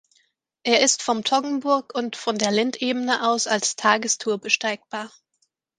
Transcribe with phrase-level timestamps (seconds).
[0.63, 5.11] Er ist vom Toggenburg und von der Linthebene aus als Tagestour besteigbar.